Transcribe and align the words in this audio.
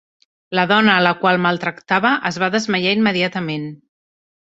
La 0.59 0.63
dona 0.71 0.95
a 1.01 1.03
la 1.09 1.11
qual 1.19 1.39
maltractava 1.47 2.17
es 2.33 2.43
va 2.45 2.53
desmaiar 2.59 2.99
immediatament. 3.01 3.73